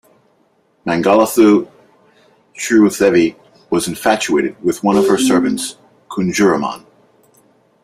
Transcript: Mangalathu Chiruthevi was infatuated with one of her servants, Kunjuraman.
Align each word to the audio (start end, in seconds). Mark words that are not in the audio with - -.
Mangalathu 0.83 1.69
Chiruthevi 2.57 3.35
was 3.69 3.87
infatuated 3.87 4.59
with 4.63 4.83
one 4.83 4.97
of 4.97 5.07
her 5.07 5.19
servants, 5.19 5.75
Kunjuraman. 6.09 6.87